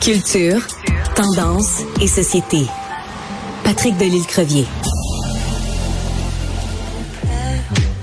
Culture, 0.00 0.60
tendance 1.14 1.82
et 2.00 2.06
société. 2.06 2.64
Patrick 3.64 3.96
Delisle-Crevier. 3.98 4.66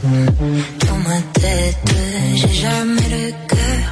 Dans 0.03 0.97
ma 0.97 1.21
tête, 1.33 1.95
j'ai 2.35 2.53
jamais 2.53 3.09
le 3.09 3.31
cœur 3.47 3.85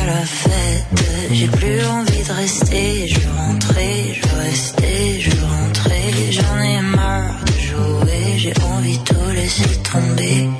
à 0.00 0.06
la 0.06 0.24
fête. 0.24 1.02
J'ai 1.32 1.46
plus 1.46 1.86
envie 1.86 2.24
de 2.24 2.32
rester. 2.32 3.08
Je 3.08 3.20
veux 3.20 3.36
rentrer, 3.36 4.14
je 4.14 4.28
veux 4.28 4.38
rester, 4.42 5.20
je 5.20 5.30
veux 5.30 5.46
rentrer. 5.46 6.32
J'en 6.32 6.58
ai 6.60 6.80
marre 6.82 7.44
de 7.46 7.52
jouer. 7.52 8.38
J'ai 8.38 8.54
envie 8.76 8.98
de 8.98 9.04
tout 9.04 9.30
laisser 9.34 9.76
tomber. 9.90 10.50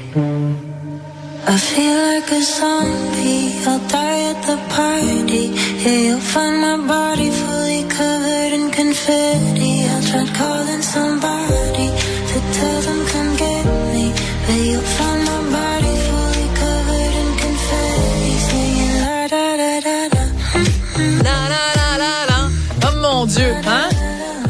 I 1.44 1.56
feel 1.58 1.96
like 2.10 2.30
a 2.30 2.40
zombie. 2.40 3.50
I'll 3.66 3.78
die 3.88 4.30
at 4.30 4.42
the 4.46 4.56
party. 4.68 5.21
You'll 5.32 6.20
find 6.20 6.60
my 6.60 6.76
body 6.86 7.30
fully 7.30 7.84
covered 7.88 8.43
somebody 10.82 11.88
to 12.30 12.36
tell 12.57 12.80
them 12.82 13.00
come 13.07 13.36
get 13.36 13.64
me. 13.93 14.12
You'll 14.68 14.80
find 14.96 15.21
my 15.24 15.40
body 15.57 15.94
fully 16.07 16.46
covered. 16.60 17.02
Oh 22.85 22.96
mon 23.00 23.26
Dieu, 23.26 23.54
hein? 23.66 23.88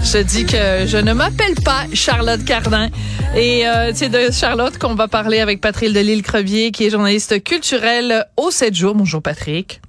Je 0.03 0.19
dis 0.19 0.45
que 0.47 0.85
je 0.87 0.97
ne 0.97 1.13
m'appelle 1.13 1.55
pas 1.65 1.87
Charlotte 1.95 2.45
Cardin. 2.45 2.89
Et 3.37 3.67
euh, 3.69 3.93
c'est 3.95 4.09
de 4.09 4.31
Charlotte 4.33 4.77
qu'on 4.79 4.95
va 4.95 5.07
parler 5.07 5.39
avec 5.39 5.61
Patrick 5.61 5.93
Delisle-Crevier, 5.93 6.73
qui 6.73 6.87
est 6.87 6.91
journaliste 6.91 7.43
culturel 7.45 8.27
au 8.37 8.51
7 8.51 8.75
jours. 8.75 8.95
Bonjour 8.95 9.23
Patrick. 9.23 9.81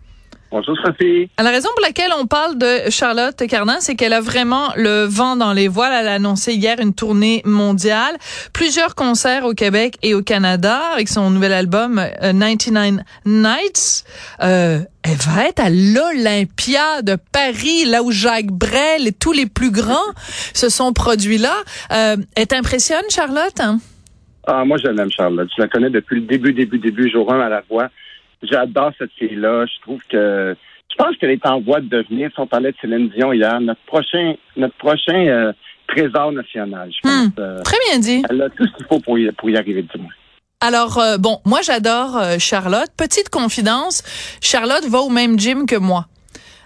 Bonjour 0.53 0.77
Sophie. 0.85 1.31
La 1.39 1.49
raison 1.49 1.69
pour 1.75 1.81
laquelle 1.81 2.11
on 2.15 2.27
parle 2.27 2.59
de 2.59 2.91
Charlotte 2.91 3.35
Cardin, 3.47 3.77
c'est 3.79 3.95
qu'elle 3.95 4.13
a 4.13 4.21
vraiment 4.21 4.71
le 4.75 5.05
vent 5.05 5.35
dans 5.35 5.51
les 5.51 5.67
voiles. 5.67 5.93
Elle 5.99 6.07
a 6.07 6.13
annoncé 6.13 6.53
hier 6.53 6.79
une 6.79 6.93
tournée 6.93 7.41
mondiale, 7.43 8.15
plusieurs 8.53 8.93
concerts 8.93 9.45
au 9.45 9.55
Québec 9.55 9.95
et 10.03 10.13
au 10.13 10.21
Canada 10.21 10.79
avec 10.93 11.09
son 11.09 11.31
nouvel 11.31 11.53
album 11.53 11.97
euh, 11.97 12.33
99 12.33 13.03
Nights. 13.25 14.03
Euh, 14.43 14.81
elle 15.01 15.17
va 15.17 15.47
être 15.47 15.59
à 15.59 15.71
l'Olympia 15.71 17.01
de 17.01 17.17
Paris, 17.31 17.85
là 17.85 18.03
où 18.03 18.11
Jacques 18.11 18.51
Brel 18.51 19.07
et 19.07 19.11
tous 19.11 19.31
les 19.31 19.47
plus 19.47 19.71
grands 19.71 20.13
se 20.53 20.69
sont 20.69 20.93
produits 20.93 21.39
là. 21.39 21.55
Euh, 21.91 22.17
elle 22.35 22.45
t'impressionne, 22.45 23.05
Charlotte? 23.09 23.59
Ah, 24.45 24.63
moi, 24.65 24.77
je 24.77 24.87
l'aime, 24.87 25.09
Charlotte. 25.09 25.49
Je 25.57 25.63
la 25.63 25.67
connais 25.67 25.89
depuis 25.89 26.19
le 26.19 26.27
début, 26.27 26.53
début, 26.53 26.77
début, 26.77 27.09
jour 27.09 27.33
1 27.33 27.39
à 27.39 27.49
la 27.49 27.63
voix. 27.67 27.89
J'adore 28.43 28.91
cette 28.97 29.11
fille-là. 29.17 29.65
Je 29.65 29.81
trouve 29.81 30.01
que. 30.09 30.55
Je 30.91 30.95
pense 30.95 31.17
qu'elle 31.17 31.31
est 31.31 31.45
en 31.47 31.59
voie 31.59 31.81
de 31.81 31.87
devenir, 31.87 32.29
si 32.33 32.39
on 32.39 32.45
parlait 32.45 32.71
de 32.71 32.77
Céline 32.79 33.09
Dion 33.09 33.33
hier, 33.33 33.59
notre 33.61 33.81
prochain, 33.87 34.35
notre 34.55 34.75
prochain 34.75 35.25
euh, 35.27 35.51
trésor 35.87 36.31
national. 36.31 36.91
Je 36.91 36.99
pense. 37.01 37.25
Hmm, 37.27 37.29
Euh, 37.39 37.61
Très 37.63 37.77
bien 37.89 37.99
dit. 37.99 38.23
elle 38.29 38.41
a 38.43 38.49
tout 38.49 38.67
ce 38.67 38.73
qu'il 38.77 38.85
faut 38.85 38.99
pour 38.99 39.17
y, 39.17 39.31
pour 39.31 39.49
y 39.49 39.57
arriver, 39.57 39.81
du 39.81 39.97
moins. 39.99 40.11
Alors, 40.61 40.97
euh, 40.99 41.17
bon, 41.17 41.39
moi 41.45 41.59
j'adore 41.63 42.21
Charlotte. 42.39 42.89
Petite 42.95 43.29
confidence, 43.29 44.03
Charlotte 44.39 44.85
va 44.87 44.99
au 44.99 45.09
même 45.09 45.39
gym 45.39 45.65
que 45.65 45.75
moi. 45.75 46.05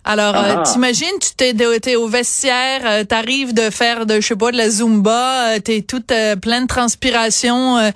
Alors, 0.09 0.35
euh, 0.37 0.55
Ah. 0.59 0.63
t'imagines, 0.63 1.19
tu 1.19 1.31
t'es, 1.35 1.53
t'es 1.81 1.97
au 1.97 2.07
vestiaire, 2.07 2.79
euh, 2.85 3.03
t'arrives 3.03 3.53
de 3.53 3.69
faire 3.69 4.05
de, 4.05 4.21
je 4.21 4.27
sais 4.27 4.35
pas, 4.37 4.51
de 4.51 4.57
la 4.57 4.69
zumba, 4.69 5.55
euh, 5.55 5.59
t'es 5.59 5.81
toute 5.81 6.13
euh, 6.13 6.37
pleine 6.37 6.63
de 6.63 6.67
transpiration, 6.67 7.77
euh, 7.77 7.91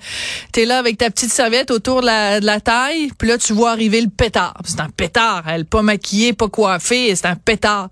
t'es 0.52 0.66
là 0.66 0.78
avec 0.78 0.98
ta 0.98 1.08
petite 1.10 1.32
serviette 1.32 1.70
autour 1.70 2.02
de 2.02 2.06
la, 2.06 2.40
de 2.40 2.44
la 2.44 2.60
taille, 2.60 3.10
puis 3.16 3.28
là 3.28 3.38
tu 3.38 3.54
vois 3.54 3.70
arriver 3.70 4.02
le 4.02 4.10
pétard. 4.10 4.52
C'est 4.66 4.80
un 4.80 4.90
pétard, 4.90 5.44
elle 5.48 5.64
pas 5.64 5.80
maquillée, 5.80 6.34
pas 6.34 6.48
coiffée, 6.48 7.16
c'est 7.16 7.26
un 7.26 7.36
pétard. 7.36 7.88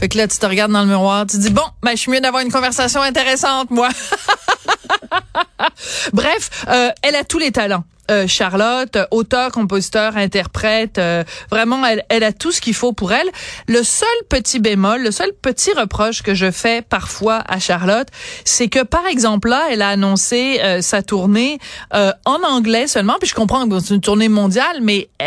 Fait 0.00 0.08
que 0.08 0.18
là 0.18 0.26
tu 0.26 0.38
te 0.38 0.46
regardes 0.46 0.72
dans 0.72 0.82
le 0.82 0.88
miroir, 0.88 1.24
tu 1.26 1.36
te 1.36 1.42
dis 1.42 1.50
bon, 1.50 1.62
ben 1.84 1.92
je 1.92 1.96
suis 1.98 2.10
mieux 2.10 2.20
d'avoir 2.20 2.42
une 2.42 2.50
conversation 2.50 3.00
intéressante, 3.00 3.70
moi. 3.70 3.90
Bref, 6.12 6.50
euh, 6.68 6.90
elle 7.02 7.14
a 7.14 7.22
tous 7.22 7.38
les 7.38 7.52
talents. 7.52 7.84
Euh, 8.10 8.26
Charlotte, 8.26 8.96
euh, 8.96 9.04
auteur, 9.12 9.52
compositeur, 9.52 10.16
interprète, 10.16 10.98
euh, 10.98 11.22
vraiment, 11.50 11.86
elle, 11.86 12.04
elle 12.08 12.24
a 12.24 12.32
tout 12.32 12.50
ce 12.50 12.60
qu'il 12.60 12.74
faut 12.74 12.92
pour 12.92 13.12
elle. 13.12 13.28
Le 13.68 13.82
seul 13.84 14.08
petit 14.28 14.58
bémol, 14.58 15.02
le 15.02 15.12
seul 15.12 15.30
petit 15.40 15.72
reproche 15.72 16.22
que 16.22 16.34
je 16.34 16.50
fais 16.50 16.82
parfois 16.82 17.44
à 17.48 17.60
Charlotte, 17.60 18.08
c'est 18.44 18.68
que 18.68 18.82
par 18.82 19.06
exemple 19.06 19.48
là, 19.48 19.62
elle 19.70 19.82
a 19.82 19.90
annoncé 19.90 20.60
euh, 20.64 20.80
sa 20.80 21.02
tournée 21.02 21.58
euh, 21.94 22.10
en 22.24 22.42
anglais 22.42 22.88
seulement, 22.88 23.14
puis 23.20 23.28
je 23.28 23.34
comprends 23.34 23.68
que 23.68 23.78
c'est 23.78 23.94
une 23.94 24.00
tournée 24.00 24.28
mondiale, 24.28 24.78
mais 24.82 25.08
euh, 25.22 25.26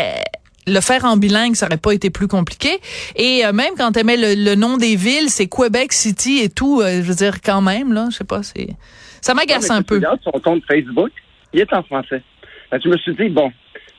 le 0.66 0.80
faire 0.80 1.06
en 1.06 1.16
bilingue, 1.16 1.54
ça 1.54 1.66
aurait 1.66 1.78
pas 1.78 1.92
été 1.92 2.10
plus 2.10 2.28
compliqué. 2.28 2.78
Et 3.14 3.46
euh, 3.46 3.52
même 3.52 3.72
quand 3.78 3.96
elle 3.96 4.04
met 4.04 4.16
le, 4.18 4.34
le 4.34 4.54
nom 4.54 4.76
des 4.76 4.96
villes, 4.96 5.30
c'est 5.30 5.46
Quebec 5.46 5.94
City 5.94 6.40
et 6.42 6.50
tout, 6.50 6.82
euh, 6.82 6.96
je 6.96 7.08
veux 7.08 7.14
dire 7.14 7.40
quand 7.40 7.62
même 7.62 7.94
là, 7.94 8.08
je 8.10 8.18
sais 8.18 8.24
pas, 8.24 8.42
c'est 8.42 8.68
ça 9.22 9.32
m'agace 9.32 9.70
un 9.70 9.82
peu. 9.82 9.96
regardes 9.96 10.20
son 10.22 10.38
compte 10.40 10.62
Facebook, 10.68 11.10
il 11.54 11.60
est 11.60 11.72
en 11.72 11.82
français. 11.82 12.22
Que 12.70 12.78
je 12.84 12.88
me 12.88 12.96
suis 12.98 13.14
dit, 13.14 13.28
bon, 13.28 13.52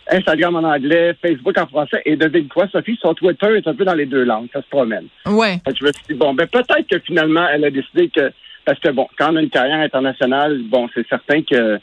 Instagram 0.10 0.56
en 0.56 0.64
anglais, 0.64 1.16
Facebook 1.22 1.58
en 1.58 1.68
français, 1.68 2.02
et 2.06 2.16
devine 2.16 2.48
quoi, 2.48 2.68
Sophie, 2.70 2.98
son 3.02 3.14
Twitter 3.14 3.48
est 3.58 3.68
un 3.68 3.74
peu 3.76 3.84
dans 3.86 3.94
les 3.94 4.06
deux 4.06 4.24
langues, 4.24 4.48
ça 4.54 4.62
se 4.62 4.68
promène. 4.70 5.08
Ouais. 5.26 5.58
Je 5.68 5.84
me 5.86 5.92
suis 5.92 6.04
dit, 6.10 6.14
bon, 6.14 6.34
ben 6.34 6.48
peut-être 6.48 6.88
que 6.90 7.00
finalement, 7.00 7.46
elle 7.52 7.66
a 7.66 7.70
décidé 7.72 8.10
que, 8.10 8.32
parce 8.66 8.80
que 8.80 8.90
bon, 8.90 9.08
quand 9.18 9.34
on 9.34 9.36
a 9.38 9.42
une 9.42 9.50
carrière 9.50 9.80
internationale, 9.80 10.60
bon, 10.64 10.88
c'est 10.94 11.08
certain 11.08 11.42
que 11.42 11.80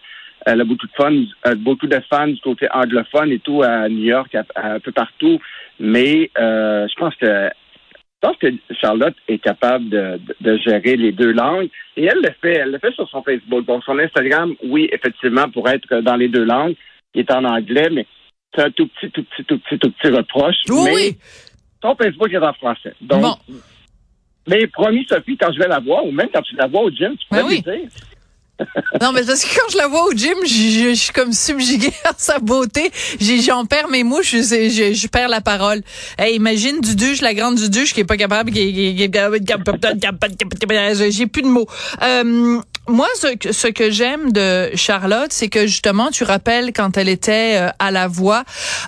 elle 0.47 0.61
a 0.61 0.65
beaucoup 0.65 0.87
de 0.87 0.93
fun, 0.95 1.13
euh, 1.47 1.55
beaucoup 1.55 1.87
de 1.87 1.99
fans 2.11 2.27
du 2.27 2.39
côté 2.41 2.67
anglophone 2.73 3.33
et 3.33 3.39
tout 3.39 3.63
à 3.63 3.89
New 3.89 4.05
York, 4.05 4.35
à- 4.35 4.45
à 4.55 4.73
un 4.75 4.81
peu 4.81 4.93
partout. 4.93 5.41
Mais 5.81 6.31
euh, 6.39 6.87
je 6.87 6.95
pense 7.01 7.15
que 7.17 7.49
je 8.25 8.29
pense 8.29 8.37
que 8.39 8.75
Charlotte 8.81 9.15
est 9.29 9.39
capable 9.39 9.89
de, 9.91 10.19
de- 10.19 10.37
de 10.41 10.57
gérer 10.59 10.97
les 10.97 11.13
deux 11.13 11.33
langues. 11.33 11.69
Et 11.97 12.05
elle 12.05 12.21
le 12.23 12.31
fait, 12.41 12.55
elle 12.55 12.71
le 12.71 12.79
fait 12.79 12.93
sur 12.95 13.09
son 13.11 13.23
Facebook. 13.23 13.65
Bon, 13.67 13.81
son 13.83 13.99
Instagram, 13.99 14.55
oui, 14.65 14.89
effectivement, 14.93 15.49
pour 15.51 15.69
être 15.69 16.01
dans 16.01 16.17
les 16.17 16.29
deux 16.29 16.45
langues, 16.45 16.75
il 17.15 17.21
est 17.21 17.31
en 17.31 17.45
anglais, 17.45 17.89
mais 17.93 18.07
c'est 18.55 18.63
un 18.63 18.71
tout 18.71 18.87
petit, 18.89 19.11
tout 19.11 19.25
petit, 19.25 19.45
tout 19.45 19.59
petit, 19.59 19.79
tout 19.79 19.91
petit 19.91 20.09
reproche. 20.13 20.57
Oui, 20.71 20.77
mais 20.85 20.95
oui. 20.95 21.17
son 21.83 21.95
Facebook 21.97 22.33
est 22.33 22.39
en 22.39 22.53
français. 22.55 22.95
Donc, 23.03 23.21
Bon. 23.23 23.37
mais 24.49 24.67
promis, 24.69 25.05
Sophie, 25.09 25.37
quand 25.37 25.53
je 25.53 25.59
vais 25.59 25.69
la 25.69 25.81
voir, 25.81 26.05
ou 26.07 26.11
même 26.11 26.29
quand 26.33 26.43
tu 26.43 26.55
la 26.57 26.67
vois 26.67 26.83
au 26.83 26.91
gym, 26.91 27.15
tu 27.17 27.27
peux 27.31 27.37
Ben 27.37 27.49
dire. 27.49 27.89
Non, 29.01 29.13
mais 29.13 29.23
parce 29.25 29.45
que 29.45 29.55
quand 29.55 29.69
je 29.73 29.77
la 29.77 29.89
vois 29.89 30.07
au 30.07 30.13
gym, 30.13 30.35
je, 30.47 30.95
suis 30.95 31.13
comme 31.13 31.33
subjuguée 31.33 31.93
par 32.05 32.15
sa 32.17 32.39
beauté. 32.39 32.91
J'en 33.21 33.65
perds 33.67 33.89
mes 33.89 34.05
mouches, 34.05 34.31
je, 34.33 34.43
je, 34.43 34.93
je 34.95 35.07
perds 35.09 35.29
la 35.29 35.41
parole. 35.41 35.83
Hey, 36.19 36.37
imagine 36.37 36.81
Duduche, 36.81 37.21
la 37.21 37.35
grande 37.35 37.57
Duduche 37.57 37.93
qui 37.95 38.01
est 38.01 38.05
pas 38.05 38.17
capable, 38.17 38.53
qui, 38.53 38.73
qui, 38.73 38.95
qui- 38.97 39.11
j'ai 41.11 41.27
plus 41.27 41.43
de 41.43 41.49
mots. 41.49 41.67
Euh, 42.03 42.61
moi, 42.87 43.09
ce, 43.21 43.35
que- 43.35 43.53
ce 43.53 43.67
que 43.69 43.91
j'aime 43.91 44.31
de 44.33 44.71
Charlotte, 44.75 45.33
c'est 45.33 45.49
que 45.49 45.67
justement, 45.67 46.11
tu 46.11 46.25
rappelles 46.25 46.73
quand 46.73 46.97
elle 46.97 47.09
était 47.09 47.57
euh, 47.57 47.69
à 47.79 47.91
la 47.91 48.09
voix, 48.09 48.45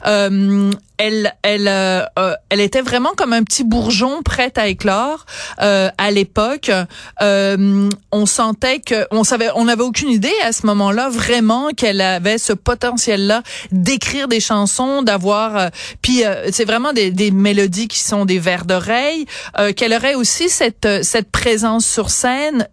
euh, 0.07 0.71
elle, 0.99 1.35
elle, 1.43 1.69
euh, 1.69 2.03
euh, 2.19 2.35
elle 2.49 2.61
était 2.61 2.81
vraiment 2.81 3.11
comme 3.17 3.33
un 3.33 3.43
petit 3.43 3.65
bourgeon 3.65 4.23
prête 4.23 4.59
à 4.59 4.69
éclore 4.69 5.27
euh, 5.63 5.91
à 5.99 6.11
l'époque. 6.11 6.71
Euh, 7.23 7.89
on 8.13 8.27
sentait 8.27 8.81
que, 8.81 9.07
on 9.11 9.25
savait, 9.25 9.51
on 9.55 9.65
n'avait 9.65 9.83
aucune 9.83 10.11
idée 10.11 10.33
à 10.43 10.53
ce 10.53 10.67
moment-là 10.67 11.09
vraiment 11.09 11.69
qu'elle 11.71 12.01
avait 12.01 12.39
ce 12.39 12.53
potentiel-là 12.53 13.43
d'écrire 13.73 14.29
des 14.29 14.41
chansons, 14.41 15.03
d'avoir, 15.03 15.57
euh, 15.57 15.69
puis 16.03 16.25
euh, 16.25 16.49
c'est 16.53 16.65
vraiment 16.65 16.93
des, 16.93 17.11
des 17.11 17.31
mélodies 17.31 17.89
qui 17.89 18.01
sont 18.01 18.25
des 18.25 18.39
vers 18.39 18.65
d'oreille. 18.65 19.27
qu'elle 19.77 19.93
aurait 19.93 20.15
aussi 20.15 20.49
cette 20.49 20.89
cette 21.03 21.31
présence 21.31 21.87
sur 21.87 22.11
scène. 22.11 22.69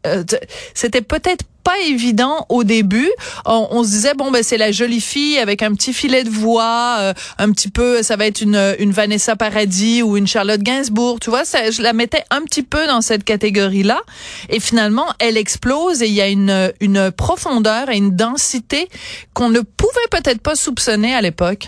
C'était 0.73 1.01
peut-être 1.01 1.45
pas 1.63 1.79
évident 1.87 2.45
au 2.49 2.63
début. 2.63 3.09
On, 3.45 3.67
on 3.71 3.83
se 3.83 3.89
disait 3.89 4.13
bon 4.15 4.31
ben 4.31 4.43
c'est 4.43 4.57
la 4.57 4.71
jolie 4.71 5.01
fille 5.01 5.37
avec 5.37 5.61
un 5.61 5.73
petit 5.73 5.93
filet 5.93 6.23
de 6.23 6.29
voix, 6.29 6.97
euh, 6.99 7.13
un 7.37 7.51
petit 7.51 7.69
peu 7.69 8.03
ça 8.03 8.15
va 8.15 8.25
être 8.25 8.41
une 8.41 8.75
une 8.79 8.91
Vanessa 8.91 9.35
Paradis 9.35 10.01
ou 10.03 10.17
une 10.17 10.27
Charlotte 10.27 10.61
Gainsbourg, 10.61 11.19
tu 11.19 11.29
vois, 11.29 11.45
ça, 11.45 11.71
je 11.71 11.81
la 11.81 11.93
mettais 11.93 12.23
un 12.31 12.41
petit 12.43 12.63
peu 12.63 12.85
dans 12.87 13.01
cette 13.01 13.23
catégorie-là 13.23 14.01
et 14.49 14.59
finalement 14.59 15.07
elle 15.19 15.37
explose 15.37 16.01
et 16.01 16.07
il 16.07 16.13
y 16.13 16.21
a 16.21 16.27
une 16.29 16.71
une 16.79 17.11
profondeur 17.11 17.89
et 17.89 17.97
une 17.97 18.15
densité 18.15 18.87
qu'on 19.33 19.49
ne 19.49 19.61
pouvait 19.61 20.09
peut-être 20.11 20.41
pas 20.41 20.55
soupçonner 20.55 21.13
à 21.13 21.21
l'époque. 21.21 21.67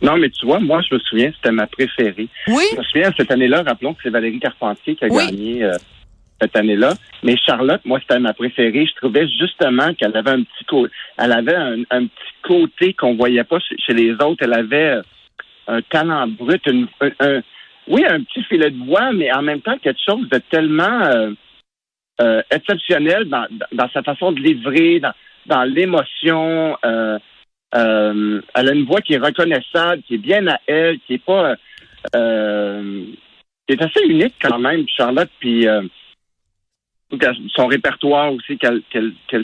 Non, 0.00 0.16
mais 0.16 0.30
tu 0.30 0.46
vois, 0.46 0.60
moi, 0.60 0.80
je 0.88 0.94
me 0.94 1.00
souviens, 1.00 1.32
c'était 1.34 1.50
ma 1.50 1.66
préférée. 1.66 2.28
Oui, 2.46 2.62
Je 2.72 2.78
me 2.78 2.84
souviens, 2.84 3.12
cette 3.16 3.32
année-là, 3.32 3.64
rappelons 3.66 3.94
que 3.94 4.00
c'est 4.04 4.10
Valérie 4.10 4.38
Carpentier 4.38 4.94
qui 4.94 5.04
a 5.04 5.08
Oui. 5.08 5.26
gagné 5.26 5.64
euh, 5.64 5.72
cette 6.40 6.56
année-là. 6.56 6.94
Mais 7.22 7.36
Charlotte, 7.36 7.80
moi, 7.84 7.98
c'était 8.00 8.18
ma 8.20 8.32
préférée. 8.32 8.86
Je 8.86 8.94
trouvais 8.94 9.26
justement 9.28 9.92
qu'elle 9.94 10.16
avait 10.16 10.30
un 10.30 10.42
petit 10.42 10.64
côté, 10.66 10.92
elle 11.16 11.32
avait 11.32 11.54
un, 11.56 11.78
un 11.90 12.06
petit 12.06 12.34
côté 12.42 12.94
qu'on 12.94 13.14
voyait 13.16 13.44
pas 13.44 13.58
chez, 13.60 13.92
les 13.94 14.12
autres. 14.12 14.42
Elle 14.42 14.54
avait 14.54 14.90
euh, 14.96 15.02
un 15.66 15.82
talent 15.82 16.26
brut, 16.28 16.64
une- 16.66 16.88
un, 17.20 17.40
oui, 17.88 18.04
un 18.08 18.22
petit 18.22 18.42
filet 18.44 18.70
de 18.70 18.84
voix, 18.84 19.12
mais 19.12 19.32
en 19.32 19.42
même 19.42 19.60
temps 19.60 19.78
quelque 19.78 20.00
chose 20.06 20.28
de 20.28 20.38
tellement 20.50 21.02
euh, 21.04 21.30
euh, 22.20 22.42
exceptionnel 22.50 23.24
dans, 23.26 23.46
dans 23.72 23.88
sa 23.90 24.02
façon 24.02 24.32
de 24.32 24.40
livrer, 24.40 25.00
dans, 25.00 25.12
dans 25.46 25.64
l'émotion. 25.64 26.76
Euh, 26.84 27.18
euh, 27.74 28.40
elle 28.54 28.68
a 28.68 28.72
une 28.72 28.86
voix 28.86 29.00
qui 29.00 29.14
est 29.14 29.18
reconnaissable, 29.18 30.02
qui 30.02 30.14
est 30.14 30.18
bien 30.18 30.46
à 30.46 30.58
elle, 30.66 30.98
qui 31.00 31.14
est 31.14 31.24
pas 31.24 31.54
euh, 32.14 33.04
qui 33.66 33.74
est 33.74 33.82
assez 33.82 34.02
unique 34.06 34.34
quand 34.40 34.58
même, 34.58 34.86
Charlotte, 34.88 35.28
puis 35.40 35.66
son 37.54 37.66
répertoire 37.66 38.32
aussi 38.32 38.58
qu'elle 38.58 38.82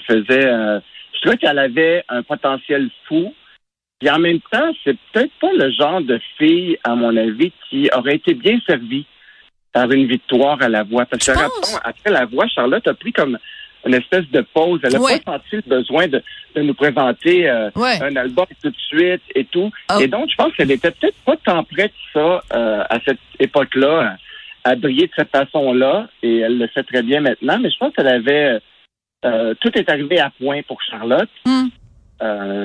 faisait. 0.07 0.47
Euh, 0.47 0.81
je 1.15 1.21
trouvais 1.21 1.37
qu'elle 1.37 1.59
avait 1.59 2.05
un 2.09 2.23
potentiel 2.23 2.91
fou. 3.07 3.35
Puis 4.01 4.11
en 4.11 4.19
même 4.19 4.41
temps, 4.51 4.71
c'est 4.83 4.97
peut-être 5.13 5.33
pas 5.41 5.53
le 5.53 5.71
genre 5.71 6.03
de 6.03 6.21
fille, 6.37 6.77
à 6.85 6.95
mon 6.95 7.17
avis, 7.17 7.53
qui 7.69 7.89
aurait 7.97 8.17
été 8.17 8.35
bien 8.35 8.59
servie 8.67 9.07
par 9.73 9.91
une 9.91 10.07
victoire 10.07 10.61
à 10.61 10.69
la 10.69 10.83
voix. 10.83 11.07
Parce 11.07 11.25
que 11.27 11.33
après 11.83 12.11
la 12.11 12.27
voix, 12.27 12.47
Charlotte 12.49 12.87
a 12.87 12.95
pris 12.95 13.13
comme 13.13 13.39
une 13.87 13.95
espèce 13.95 14.29
de 14.31 14.41
pause. 14.41 14.81
Elle 14.83 14.93
n'a 14.93 14.99
pas 14.99 15.33
senti 15.33 15.57
le 15.57 15.63
besoin 15.63 16.09
de, 16.09 16.23
de 16.55 16.63
nous 16.63 16.75
présenter 16.75 17.49
euh, 17.49 17.71
un 17.75 18.17
album 18.17 18.47
tout 18.63 18.71
de 18.71 18.77
suite 18.77 19.23
et 19.35 19.45
tout. 19.45 19.71
Oh. 19.91 19.99
Et 20.01 20.09
donc, 20.09 20.31
je 20.31 20.37
pense 20.37 20.53
qu'elle 20.55 20.71
était 20.71 20.91
peut-être 20.91 21.17
pas 21.25 21.37
tant 21.37 21.65
prête 21.65 21.93
ça 22.13 22.43
euh, 22.53 22.85
à 22.89 22.99
cette 23.05 23.21
époque-là 23.39 24.17
à 24.65 24.77
briller 24.77 25.07
de 25.07 25.13
cette 25.17 25.31
façon-là. 25.31 26.09
Et 26.23 26.39
elle 26.39 26.59
le 26.59 26.67
fait 26.67 26.83
très 26.83 27.03
bien 27.03 27.21
maintenant. 27.21 27.59
Mais 27.61 27.71
je 27.71 27.79
pense 27.79 27.95
qu'elle 27.95 28.09
avait 28.09 28.61
euh, 29.25 29.55
tout 29.61 29.77
est 29.79 29.89
arrivé 29.89 30.19
à 30.19 30.31
point 30.31 30.63
pour 30.67 30.83
Charlotte. 30.83 31.29
Hmm. 31.47 31.69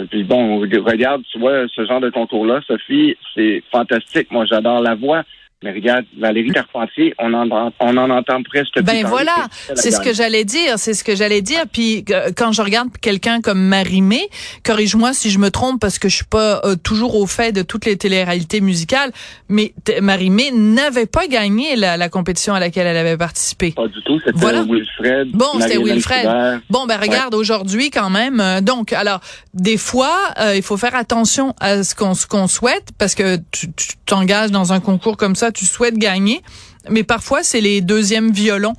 puis 0.09 0.23
bon, 0.23 0.59
regarde, 0.59 1.23
tu 1.31 1.39
vois, 1.39 1.67
ce 1.67 1.85
genre 1.85 2.01
de 2.01 2.09
concours-là, 2.09 2.61
Sophie, 2.67 3.15
c'est 3.35 3.63
fantastique. 3.71 4.31
Moi, 4.31 4.45
j'adore 4.45 4.81
la 4.81 4.95
voix. 4.95 5.23
Mais 5.61 5.73
regarde, 5.73 6.05
Valérie 6.17 6.51
Carpentier, 6.51 7.13
on 7.19 7.33
en, 7.33 7.71
on 7.81 7.97
en 7.97 8.09
entend 8.09 8.41
presque 8.43 8.81
Ben 8.81 9.05
voilà, 9.05 9.47
c'est 9.75 9.91
ce 9.91 9.99
que 9.99 10.13
j'allais 10.13 10.45
dire, 10.45 10.79
c'est 10.79 10.93
ce 10.93 11.03
que 11.03 11.17
j'allais 11.17 11.41
dire. 11.41 11.63
Puis 11.69 12.05
quand 12.37 12.53
je 12.53 12.61
regarde 12.61 12.87
quelqu'un 13.01 13.41
comme 13.41 13.59
Marie-Mé, 13.59 14.21
corrige-moi 14.63 15.11
si 15.11 15.29
je 15.29 15.37
me 15.37 15.51
trompe 15.51 15.81
parce 15.81 15.99
que 15.99 16.07
je 16.07 16.15
suis 16.15 16.25
pas 16.25 16.61
euh, 16.63 16.77
toujours 16.77 17.17
au 17.17 17.27
fait 17.27 17.51
de 17.51 17.61
toutes 17.61 17.85
les 17.85 17.97
téléréalités 17.97 18.61
musicales, 18.61 19.11
mais 19.49 19.73
Marie-Mé 20.01 20.51
n'avait 20.53 21.05
pas 21.05 21.27
gagné 21.27 21.75
la, 21.75 21.97
la, 21.97 22.07
compétition 22.07 22.53
à 22.53 22.61
laquelle 22.61 22.87
elle 22.87 22.95
avait 22.95 23.17
participé. 23.17 23.71
Pas 23.71 23.89
du 23.89 24.01
tout, 24.03 24.17
c'était 24.25 24.39
Wilfred. 24.39 25.31
Bon, 25.33 25.59
c'était 25.59 25.77
Wilfred. 25.77 26.61
Bon, 26.69 26.85
ben 26.85 26.97
regarde, 26.97 27.35
aujourd'hui 27.35 27.89
quand 27.89 28.09
même. 28.09 28.39
Euh, 28.39 28.61
donc, 28.61 28.93
alors, 28.93 29.19
des 29.53 29.77
fois, 29.77 30.15
euh, 30.39 30.55
il 30.55 30.63
faut 30.63 30.77
faire 30.77 30.95
attention 30.95 31.53
à 31.59 31.83
ce 31.83 31.95
qu'on 31.95 32.13
qu'on 32.29 32.47
souhaite 32.47 32.91
parce 32.97 33.13
que 33.13 33.35
tu 33.51 33.67
t'engages 34.05 34.51
dans 34.51 34.71
un 34.71 34.79
concours 34.79 35.17
comme 35.17 35.35
ça 35.35 35.48
tu 35.51 35.65
souhaites 35.65 35.97
gagner 35.97 36.41
mais 36.89 37.03
parfois 37.03 37.43
c'est 37.43 37.61
les 37.61 37.81
deuxièmes 37.81 38.31
violons 38.31 38.75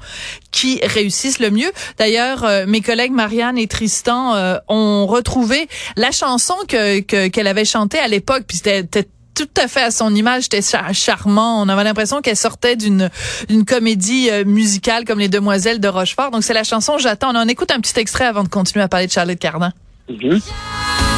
qui 0.51 0.81
réussissent 0.85 1.39
le 1.39 1.51
mieux. 1.51 1.71
D'ailleurs, 1.99 2.45
euh, 2.45 2.65
mes 2.67 2.81
collègues 2.81 3.13
Marianne 3.13 3.59
et 3.59 3.67
Tristan 3.67 4.35
euh, 4.35 4.57
ont 4.69 5.07
retrouvé 5.07 5.69
la 5.97 6.11
chanson 6.11 6.55
que 6.69 7.01
qu'elle 7.01 7.47
avait 7.47 7.65
chantée 7.65 7.99
à 7.99 8.09
l'époque, 8.09 8.45
puis 8.47 8.59
c'était 8.63 9.09
tout 9.35 9.49
à 9.57 9.69
fait 9.69 9.83
à 9.83 9.91
son 9.91 10.15
image, 10.15 10.45
c'était 10.45 10.61
charmant. 10.93 11.63
On 11.63 11.69
avait 11.69 11.85
l'impression 11.85 12.21
qu'elle 12.21 12.37
sortait 12.37 12.77
d'une 12.77 13.11
une 13.49 13.65
comédie 13.65 14.29
euh, 14.31 14.45
musicale 14.45 15.05
comme 15.05 15.19
Les 15.19 15.29
Demoiselles 15.29 15.81
de 15.81 15.89
Rochefort. 15.89 16.31
Donc 16.31 16.45
c'est 16.45 16.55
la 16.55 16.65
chanson 16.65 16.99
J'attends. 16.99 17.33
On 17.33 17.39
en 17.39 17.49
écoute 17.49 17.71
un 17.71 17.81
petit 17.81 17.99
extrait 17.99 18.27
avant 18.27 18.43
de 18.43 18.49
continuer 18.49 18.83
à 18.83 18.89
parler 18.89 19.07
de 19.07 19.13
Charlotte 19.13 19.39
Cardin. 19.39 19.73
Mm-hmm. 20.11 21.10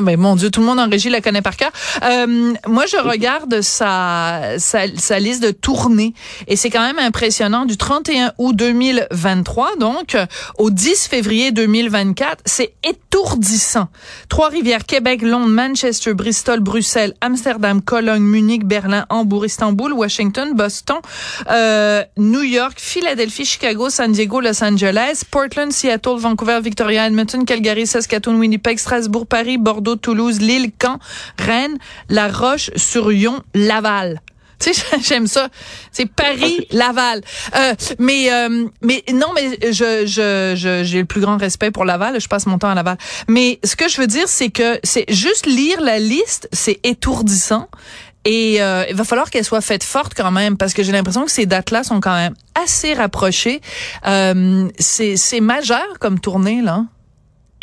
Ah 0.00 0.02
ben 0.02 0.18
mon 0.18 0.34
Dieu, 0.34 0.50
tout 0.50 0.60
le 0.60 0.66
monde 0.66 0.78
en 0.78 0.88
régie 0.88 1.10
la 1.10 1.20
connaît 1.20 1.42
par 1.42 1.58
cœur. 1.58 1.72
Euh, 2.02 2.54
moi, 2.66 2.86
je 2.86 2.96
regarde 2.96 3.60
sa, 3.60 4.56
sa, 4.56 4.86
sa 4.96 5.18
liste 5.18 5.42
de 5.42 5.50
tournées 5.50 6.14
et 6.46 6.56
c'est 6.56 6.70
quand 6.70 6.80
même 6.80 6.98
impressionnant. 6.98 7.66
Du 7.66 7.76
31 7.76 8.32
août 8.38 8.56
2023, 8.56 9.76
donc 9.76 10.16
au 10.56 10.70
10 10.70 11.06
février 11.06 11.52
2024, 11.52 12.40
c'est 12.46 12.72
étourdissant. 12.82 13.88
Trois-Rivières, 14.30 14.86
Québec, 14.86 15.20
Londres, 15.20 15.48
Manchester, 15.48 16.14
Bristol, 16.14 16.60
Bruxelles, 16.60 17.12
Amsterdam, 17.20 17.82
Cologne, 17.82 18.22
Munich, 18.22 18.64
Berlin, 18.64 19.04
Hambourg, 19.10 19.44
Istanbul, 19.44 19.92
Washington, 19.92 20.54
Boston, 20.54 20.96
euh, 21.50 22.02
New 22.16 22.42
York, 22.42 22.76
Philadelphie, 22.78 23.44
Chicago, 23.44 23.90
San 23.90 24.12
Diego, 24.12 24.40
Los 24.40 24.64
Angeles, 24.64 25.24
Portland, 25.30 25.72
Seattle, 25.72 26.16
Vancouver, 26.16 26.60
Victoria, 26.62 27.06
Edmonton, 27.06 27.44
Calgary, 27.44 27.86
Saskatoon, 27.86 28.38
Winnipeg, 28.38 28.78
Strasbourg, 28.78 29.26
Paris, 29.26 29.58
Bordeaux, 29.58 29.89
Bordeaux, 29.90 29.96
Toulouse, 29.96 30.40
Lille, 30.40 30.70
Caen, 30.80 30.98
Rennes, 31.38 31.78
La 32.08 32.28
Roche-sur-Yon, 32.28 33.42
Laval. 33.54 34.20
Tu 34.58 34.74
sais, 34.74 34.82
j'aime 35.02 35.26
ça. 35.26 35.48
C'est 35.90 36.06
Paris, 36.06 36.66
Laval. 36.70 37.22
Euh, 37.56 37.74
mais 37.98 38.30
euh, 38.30 38.66
mais 38.82 39.02
non, 39.12 39.28
mais 39.34 39.58
je 39.72 40.04
je 40.06 40.82
j'ai 40.84 40.98
le 40.98 41.06
plus 41.06 41.20
grand 41.20 41.38
respect 41.38 41.70
pour 41.70 41.84
Laval. 41.84 42.20
Je 42.20 42.28
passe 42.28 42.46
mon 42.46 42.58
temps 42.58 42.68
à 42.68 42.74
Laval. 42.74 42.98
Mais 43.28 43.58
ce 43.64 43.74
que 43.74 43.88
je 43.88 44.00
veux 44.00 44.06
dire, 44.06 44.28
c'est 44.28 44.50
que 44.50 44.78
c'est 44.84 45.10
juste 45.10 45.46
lire 45.46 45.80
la 45.80 45.98
liste, 45.98 46.48
c'est 46.52 46.78
étourdissant. 46.84 47.68
Et 48.26 48.60
euh, 48.60 48.84
il 48.90 48.94
va 48.94 49.04
falloir 49.04 49.30
qu'elle 49.30 49.46
soit 49.46 49.62
faite 49.62 49.82
forte 49.82 50.12
quand 50.14 50.30
même, 50.30 50.58
parce 50.58 50.74
que 50.74 50.82
j'ai 50.82 50.92
l'impression 50.92 51.24
que 51.24 51.30
ces 51.30 51.46
dates-là 51.46 51.84
sont 51.84 52.00
quand 52.00 52.14
même 52.14 52.34
assez 52.54 52.92
rapprochées. 52.92 53.62
c'est 54.04 55.16
c'est 55.16 55.40
majeur 55.40 55.98
comme 55.98 56.20
tournée 56.20 56.60
là. 56.60 56.84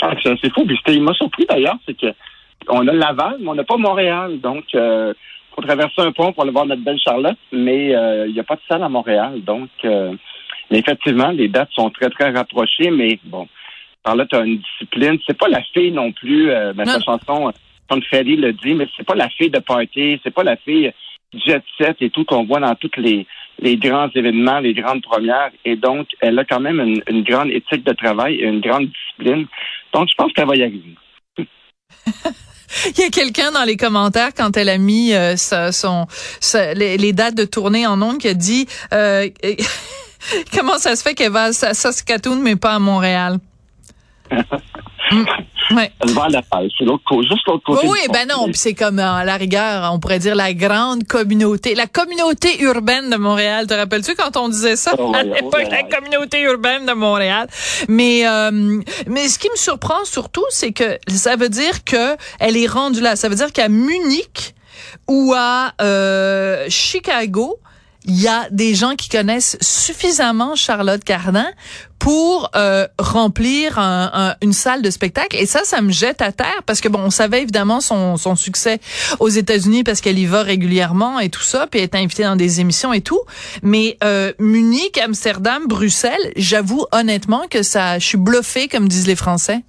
Ah, 0.02 0.14
c'est 0.24 0.54
fou. 0.54 0.66
Puis 0.66 0.78
il 0.88 1.04
m'a 1.04 1.14
surpris 1.14 1.46
d'ailleurs, 1.50 1.78
c'est 1.86 1.98
que 1.98 2.14
on 2.70 2.88
a 2.88 2.94
Laval, 2.94 3.38
mais 3.40 3.50
on 3.50 3.56
n'a 3.56 3.64
pas 3.64 3.78
Montréal. 3.78 4.40
Donc, 4.40 4.66
il 4.74 4.80
euh, 4.80 5.14
faut 5.56 5.62
traverser 5.62 6.02
un 6.02 6.12
pont 6.12 6.34
pour 6.34 6.44
aller 6.44 6.52
voir 6.52 6.66
notre 6.66 6.84
belle 6.84 7.00
Charlotte, 7.00 7.38
mais 7.52 7.96
euh, 7.96 8.28
il 8.28 8.34
n'y 8.34 8.40
a 8.40 8.44
pas 8.44 8.56
de 8.56 8.62
salle 8.68 8.84
à 8.84 8.90
Montréal. 8.90 9.42
Donc, 9.44 9.70
euh, 9.86 10.14
effectivement, 10.72 11.30
les 11.30 11.48
dates 11.48 11.72
sont 11.72 11.90
très, 11.90 12.10
très 12.10 12.32
rapprochées, 12.32 12.92
mais 12.92 13.20
bon, 13.24 13.48
Charlotte 14.06 14.34
a 14.34 14.46
une 14.46 14.58
discipline. 14.58 15.18
C'est 15.26 15.38
pas 15.38 15.48
la 15.48 15.62
fille 15.74 15.92
non 15.92 16.12
plus, 16.12 16.52
euh, 16.52 16.74
ben, 16.74 16.86
sa 16.86 17.00
chanson, 17.00 17.52
comme 17.90 18.04
Ferry 18.04 18.36
le 18.36 18.54
dit, 18.54 18.74
mais 18.74 18.88
c'est 18.96 19.06
pas 19.06 19.16
la 19.16 19.30
fille 19.30 19.50
de 19.50 19.60
party, 19.60 20.20
c'est 20.24 20.34
pas 20.34 20.44
la 20.44 20.58
fille 20.58 20.92
jet 21.34 21.64
set 21.78 21.98
et 22.02 22.10
tout 22.10 22.24
qu'on 22.24 22.46
voit 22.46 22.60
dans 22.60 22.76
toutes 22.76 22.98
les 22.98 23.26
les 23.60 23.78
grands 23.78 24.10
événements, 24.14 24.60
les 24.60 24.74
grandes 24.74 25.02
premières. 25.02 25.52
Et 25.66 25.76
donc, 25.76 26.08
elle 26.22 26.38
a 26.40 26.46
quand 26.46 26.60
même 26.60 26.80
une, 26.80 27.02
une 27.08 27.24
grande 27.24 27.50
éthique 27.50 27.86
de 27.86 27.94
travail 27.94 28.36
et 28.36 28.46
une 28.46 28.62
grande 28.62 28.88
discipline. 28.88 29.48
Donc, 29.94 30.08
je 30.10 30.16
pense 30.16 30.32
qu'elle 30.34 30.48
va 30.48 30.56
y 30.56 30.64
arriver. 30.64 30.96
Il 32.86 33.00
y 33.00 33.04
a 33.04 33.10
quelqu'un 33.10 33.52
dans 33.52 33.64
les 33.64 33.78
commentaires 33.78 34.34
quand 34.36 34.58
elle 34.58 34.70
a 34.70 34.78
mis 34.78 35.14
euh, 35.14 35.36
son 35.38 36.06
les, 36.76 37.14
dates 37.14 37.36
de 37.36 37.46
tournée 37.46 37.88
en 37.88 38.02
ondes 38.02 38.18
qui 38.18 38.28
a 38.28 38.34
dit 38.34 38.68
euh, 38.94 39.30
comment 40.54 40.78
ça 40.78 40.96
se 40.96 41.02
fait 41.02 41.16
qu'elle 41.16 41.32
va 41.32 41.44
à 41.44 41.54
Saskatoon 41.54 42.42
mais 42.42 42.56
pas 42.56 42.76
à 42.76 42.80
Montréal? 42.80 43.38
Mm. 45.10 45.24
Ouais. 45.72 45.92
La 46.02 46.42
c'est 46.78 46.86
l'autre 46.86 47.04
côté, 47.06 47.28
juste 47.28 47.46
l'autre 47.48 47.64
côté. 47.66 47.88
Oui, 47.88 48.00
ben 48.12 48.28
non, 48.28 48.48
c'est 48.54 48.74
comme 48.74 49.00
à 49.00 49.24
la 49.24 49.36
rigueur, 49.36 49.92
on 49.94 50.00
pourrait 50.00 50.20
dire 50.20 50.36
la 50.36 50.54
grande 50.54 51.06
communauté, 51.06 51.76
la 51.76 51.88
communauté 51.88 52.62
urbaine 52.62 53.10
de 53.10 53.18
Montréal. 53.18 53.68
Te 53.68 53.74
rappelles-tu 53.74 54.16
quand 54.16 54.38
on 54.38 54.50
disait 54.50 54.76
ça? 54.76 54.94
Oh, 54.98 55.12
à 55.14 55.24
l'époque, 55.24 55.68
la 55.70 55.84
communauté 55.84 56.42
urbaine 56.42 56.86
de 56.86 56.94
Montréal 56.94 57.48
Mais 57.88 58.28
euh, 58.28 58.82
mais 59.08 59.28
ce 59.28 59.40
qui 59.40 59.50
me 59.50 59.58
surprend 59.58 60.06
surtout, 60.06 60.46
c'est 60.50 60.72
que 60.72 60.98
ça 61.08 61.36
veut 61.36 61.50
dire 61.50 61.84
que 61.84 62.16
elle 62.40 62.58
est 62.58 62.68
rendue 62.68 63.02
là. 63.02 63.16
Ça 63.16 63.30
veut 63.30 63.36
dire 63.36 63.52
qu'à 63.52 63.70
Munich 63.70 64.54
ou 65.08 65.34
à 65.36 65.74
euh, 65.82 66.66
Chicago, 66.70 67.60
il 68.08 68.22
y 68.22 68.28
a 68.28 68.50
des 68.52 68.74
gens 68.74 68.96
qui 68.96 69.10
connaissent 69.10 69.58
suffisamment 69.62 70.56
Charlotte 70.56 71.04
Cardin 71.04 71.48
pour 72.00 72.50
euh, 72.56 72.88
remplir 72.98 73.78
une 74.42 74.54
salle 74.54 74.82
de 74.82 74.90
spectacle. 74.90 75.36
Et 75.36 75.46
ça, 75.46 75.64
ça 75.64 75.82
me 75.82 75.92
jette 75.92 76.22
à 76.22 76.32
terre 76.32 76.62
parce 76.66 76.80
que 76.80 76.88
bon, 76.88 77.00
on 77.00 77.10
savait 77.10 77.42
évidemment 77.42 77.82
son, 77.82 78.16
son 78.16 78.36
succès 78.36 78.80
aux 79.20 79.28
États-Unis 79.28 79.84
parce 79.84 80.00
qu'elle 80.00 80.20
y 80.20 80.26
va 80.26 80.42
régulièrement 80.42 81.20
et 81.20 81.30
tout 81.30 81.42
ça, 81.42 81.68
puis 81.68 81.80
elle 81.80 81.86
est 81.86 81.96
invitée 81.96 82.24
dans 82.24 82.36
des 82.36 82.62
émissions 82.62 82.94
et 82.94 83.02
tout. 83.02 83.20
Mais 83.62 83.98
euh, 84.04 84.32
Munich, 84.40 84.98
Amsterdam, 84.98 85.64
Bruxelles, 85.68 86.32
j'avoue 86.38 86.86
honnêtement 86.92 87.44
que 87.50 87.62
ça, 87.62 88.00
je 88.00 88.06
suis 88.06 88.18
bluffée 88.18 88.68
comme 88.68 88.88
disent 88.88 89.08
les 89.08 89.16
Français. 89.16 89.64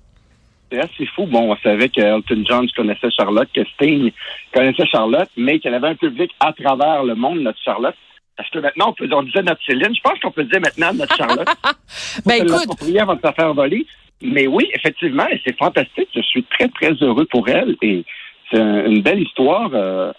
C'est 0.71 0.81
assez 0.81 1.07
fou. 1.07 1.27
Bon, 1.27 1.51
on 1.51 1.57
savait 1.57 1.89
que 1.89 2.01
Elton 2.01 2.45
John 2.47 2.69
connaissait 2.77 3.11
Charlotte, 3.11 3.49
que 3.55 3.65
Sting 3.75 4.13
connaissait 4.53 4.87
Charlotte, 4.87 5.31
mais 5.37 5.59
qu'elle 5.59 5.75
avait 5.75 5.89
un 5.89 5.95
public 5.95 6.31
à 6.41 6.53
travers 6.53 7.05
le 7.05 7.15
monde, 7.15 7.41
notre 7.41 7.61
Charlotte. 7.65 7.97
Est-ce 8.39 8.51
que 8.51 8.59
maintenant, 8.61 8.91
on, 8.91 8.93
peut, 8.93 9.09
on 9.13 9.23
disait 9.23 9.43
notre 9.43 9.65
Céline? 9.65 9.95
Je 9.95 10.01
pense 10.01 10.19
qu'on 10.21 10.31
peut 10.31 10.45
dire 10.45 10.61
maintenant 10.61 10.93
notre 10.95 11.17
Charlotte. 11.17 11.49
ben 12.27 12.47
écoute. 12.47 12.99
avant 13.01 13.15
de 13.15 13.21
se 13.21 13.33
faire 13.33 13.55
voler. 13.55 13.87
Mais 14.23 14.47
oui, 14.47 14.69
effectivement, 14.75 15.27
et 15.29 15.41
c'est 15.45 15.57
fantastique. 15.57 16.09
Je 16.15 16.23
suis 16.23 16.45
très, 16.45 16.69
très 16.69 16.93
heureux 17.03 17.27
pour 17.27 17.49
elle. 17.49 17.77
Et 17.83 18.05
c'est 18.51 18.61
une 18.61 19.03
belle 19.03 19.23
histoire 19.23 19.71
euh, 19.75 20.13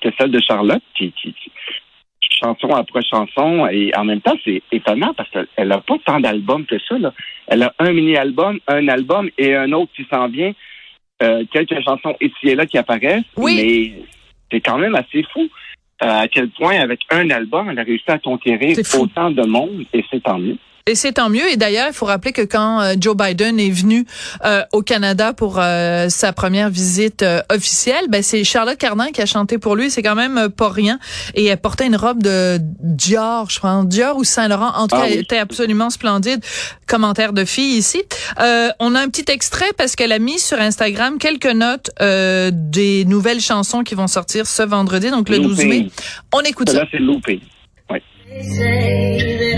que 0.00 0.08
celle 0.18 0.30
de 0.30 0.40
Charlotte, 0.40 0.82
qui, 0.96 1.12
qui, 1.12 1.34
chanson 2.42 2.70
après 2.70 3.02
chanson. 3.02 3.66
Et 3.68 3.92
en 3.96 4.04
même 4.04 4.20
temps, 4.20 4.36
c'est 4.44 4.62
étonnant 4.72 5.14
parce 5.14 5.30
qu'elle 5.30 5.68
n'a 5.68 5.80
pas 5.80 5.94
tant 6.04 6.20
d'albums 6.20 6.66
que 6.66 6.78
ça. 6.88 6.98
Là. 6.98 7.12
Elle 7.46 7.62
a 7.62 7.72
un 7.78 7.92
mini-album, 7.92 8.58
un 8.66 8.88
album 8.88 9.30
et 9.38 9.54
un 9.54 9.72
autre 9.72 9.92
qui 9.94 10.06
s'en 10.10 10.28
vient. 10.28 10.52
euh, 11.22 11.44
quelques 11.52 11.80
chansons 11.82 12.16
ici 12.20 12.48
et 12.48 12.54
là 12.54 12.66
qui 12.66 12.78
apparaissent. 12.78 13.22
Oui. 13.36 13.56
Mais 13.56 14.04
c'est 14.50 14.60
quand 14.60 14.78
même 14.78 14.94
assez 14.94 15.22
fou 15.32 15.48
à 16.02 16.28
quel 16.28 16.48
point, 16.50 16.80
avec 16.80 17.00
un 17.10 17.30
album, 17.30 17.70
elle 17.70 17.78
a 17.78 17.82
réussi 17.82 18.04
à 18.08 18.18
conquérir 18.18 18.76
autant 18.98 19.30
de 19.30 19.44
monde, 19.46 19.84
et 19.92 20.04
c'est 20.10 20.22
tant 20.22 20.38
mieux. 20.38 20.58
Et 20.86 20.96
c'est 20.96 21.12
tant 21.12 21.28
mieux. 21.28 21.48
Et 21.48 21.56
d'ailleurs, 21.56 21.86
il 21.88 21.94
faut 21.94 22.06
rappeler 22.06 22.32
que 22.32 22.42
quand 22.42 22.80
euh, 22.80 22.94
Joe 22.98 23.16
Biden 23.16 23.60
est 23.60 23.70
venu 23.70 24.04
euh, 24.44 24.62
au 24.72 24.82
Canada 24.82 25.32
pour 25.32 25.58
euh, 25.60 26.08
sa 26.08 26.32
première 26.32 26.70
visite 26.70 27.22
euh, 27.22 27.40
officielle, 27.52 28.06
ben 28.08 28.20
c'est 28.22 28.42
Charlotte 28.42 28.76
Cardin 28.78 29.12
qui 29.12 29.22
a 29.22 29.26
chanté 29.26 29.58
pour 29.58 29.76
lui. 29.76 29.90
C'est 29.92 30.02
quand 30.02 30.16
même 30.16 30.38
euh, 30.38 30.48
pas 30.48 30.68
rien. 30.70 30.98
Et 31.34 31.44
elle 31.44 31.58
portait 31.58 31.86
une 31.86 31.94
robe 31.94 32.20
de 32.20 32.58
Dior, 32.60 33.48
je 33.48 33.60
pense, 33.60 33.86
Dior 33.86 34.16
ou 34.16 34.24
Saint 34.24 34.48
Laurent. 34.48 34.72
En 34.74 34.88
tout 34.88 34.96
Ah 34.98 35.02
cas, 35.02 35.06
elle 35.06 35.20
était 35.20 35.38
absolument 35.38 35.88
splendide. 35.88 36.40
Commentaire 36.88 37.32
de 37.32 37.44
fille 37.44 37.76
ici. 37.76 38.02
Euh, 38.40 38.70
on 38.80 38.96
a 38.96 39.00
un 39.00 39.08
petit 39.08 39.30
extrait 39.30 39.70
parce 39.78 39.94
qu'elle 39.94 40.12
a 40.12 40.18
mis 40.18 40.40
sur 40.40 40.60
Instagram 40.60 41.18
quelques 41.18 41.46
notes 41.46 41.90
euh, 42.00 42.50
des 42.52 43.04
nouvelles 43.04 43.40
chansons 43.40 43.84
qui 43.84 43.94
vont 43.94 44.08
sortir 44.08 44.48
ce 44.48 44.64
vendredi, 44.64 45.10
donc 45.10 45.28
le 45.28 45.38
12 45.38 45.64
mai. 45.64 45.90
On 46.34 46.40
écoute 46.40 46.70
ça. 46.70 46.78
Là, 46.80 46.86
c'est 46.90 46.98
loopé. 46.98 47.40
They 48.32 49.52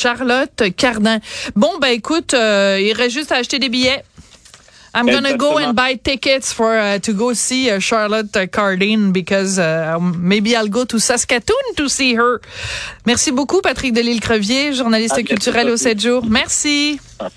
Charlotte 0.00 0.62
Cardin. 0.76 1.20
Bon, 1.56 1.78
ben 1.78 1.88
écoute, 1.88 2.32
euh, 2.32 2.78
il 2.80 2.94
reste 2.94 3.14
juste 3.14 3.32
à 3.32 3.36
acheter 3.36 3.58
des 3.58 3.68
billets. 3.68 4.02
I'm 4.94 5.06
gonna 5.06 5.36
go 5.36 5.52
Exactement. 5.56 5.68
and 5.68 5.76
buy 5.76 5.94
tickets 5.94 6.52
for 6.52 6.76
uh, 6.76 6.98
to 6.98 7.12
go 7.12 7.32
see 7.32 7.70
uh, 7.70 7.78
Charlotte 7.78 8.32
Cardin 8.50 9.12
because 9.12 9.58
uh, 9.58 9.98
maybe 10.00 10.56
I'll 10.56 10.68
go 10.68 10.84
to 10.84 10.98
Saskatoon 10.98 11.74
to 11.76 11.88
see 11.88 12.14
her. 12.14 12.40
Merci 13.06 13.30
beaucoup 13.30 13.62
Patrick 13.62 13.92
Delisle-Crevier, 13.94 14.72
journaliste 14.72 15.16
À 15.18 15.22
culturel 15.22 15.68
au 15.68 15.76
Sophie. 15.76 15.90
7 15.90 16.00
jours. 16.00 16.24
Merci. 16.26 17.00
Ah. 17.18 17.28